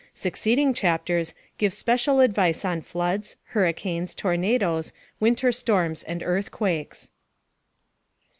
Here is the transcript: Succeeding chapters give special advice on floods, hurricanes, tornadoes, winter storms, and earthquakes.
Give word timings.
Succeeding 0.15 0.73
chapters 0.73 1.35
give 1.59 1.71
special 1.73 2.21
advice 2.21 2.65
on 2.65 2.81
floods, 2.81 3.35
hurricanes, 3.49 4.15
tornadoes, 4.15 4.93
winter 5.19 5.51
storms, 5.51 6.01
and 6.01 6.23
earthquakes. 6.23 7.11